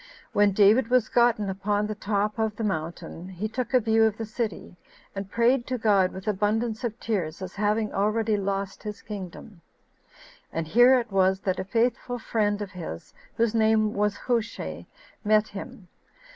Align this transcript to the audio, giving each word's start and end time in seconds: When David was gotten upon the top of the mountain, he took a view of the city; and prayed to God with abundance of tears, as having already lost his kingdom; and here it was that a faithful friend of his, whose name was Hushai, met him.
When 0.33 0.51
David 0.51 0.87
was 0.87 1.09
gotten 1.09 1.47
upon 1.47 1.85
the 1.85 1.93
top 1.93 2.39
of 2.39 2.55
the 2.55 2.63
mountain, 2.63 3.29
he 3.29 3.47
took 3.47 3.71
a 3.71 3.79
view 3.79 4.03
of 4.05 4.17
the 4.17 4.25
city; 4.25 4.75
and 5.15 5.29
prayed 5.29 5.67
to 5.67 5.77
God 5.77 6.11
with 6.11 6.27
abundance 6.27 6.83
of 6.83 6.99
tears, 6.99 7.39
as 7.39 7.53
having 7.53 7.93
already 7.93 8.35
lost 8.35 8.81
his 8.81 9.03
kingdom; 9.03 9.61
and 10.51 10.65
here 10.65 10.97
it 10.99 11.11
was 11.11 11.41
that 11.41 11.59
a 11.59 11.63
faithful 11.63 12.17
friend 12.17 12.63
of 12.63 12.71
his, 12.71 13.13
whose 13.37 13.53
name 13.53 13.93
was 13.93 14.17
Hushai, 14.17 14.87
met 15.23 15.49
him. 15.49 15.87